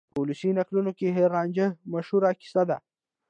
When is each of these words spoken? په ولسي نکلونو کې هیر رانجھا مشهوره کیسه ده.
په 0.13 0.17
ولسي 0.21 0.49
نکلونو 0.59 0.91
کې 0.97 1.15
هیر 1.15 1.29
رانجھا 1.35 1.67
مشهوره 1.93 2.29
کیسه 2.41 2.63
ده. 2.69 2.77